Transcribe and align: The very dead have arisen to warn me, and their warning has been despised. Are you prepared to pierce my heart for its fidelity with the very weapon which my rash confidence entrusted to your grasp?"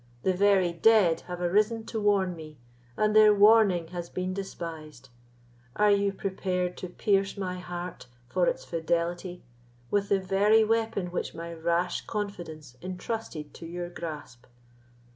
The 0.23 0.33
very 0.33 0.73
dead 0.73 1.21
have 1.29 1.41
arisen 1.41 1.85
to 1.85 1.99
warn 2.01 2.35
me, 2.35 2.57
and 2.97 3.15
their 3.15 3.31
warning 3.35 3.89
has 3.89 4.09
been 4.09 4.33
despised. 4.33 5.09
Are 5.75 5.91
you 5.91 6.11
prepared 6.11 6.75
to 6.77 6.89
pierce 6.89 7.37
my 7.37 7.59
heart 7.59 8.07
for 8.27 8.47
its 8.47 8.65
fidelity 8.65 9.43
with 9.91 10.09
the 10.09 10.19
very 10.19 10.63
weapon 10.63 11.11
which 11.11 11.35
my 11.35 11.53
rash 11.53 12.07
confidence 12.07 12.75
entrusted 12.81 13.53
to 13.53 13.67
your 13.67 13.91
grasp?" 13.91 14.47